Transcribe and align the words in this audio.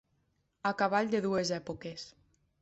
A 0.69 0.71
cavall 0.79 1.11
de 1.11 1.19
dues 1.27 1.53
èpoques. 1.59 2.09